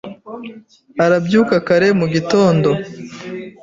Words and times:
arabyuka 1.05 1.55
kare 1.67 1.87
mu 1.99 2.05
gitondo. 2.13 2.69